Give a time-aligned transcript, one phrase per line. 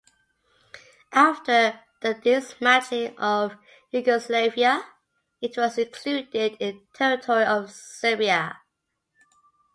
[1.13, 3.55] After the dismantling of
[3.91, 4.83] Yugoslavia
[5.41, 8.57] it was included in the territory of Serbia.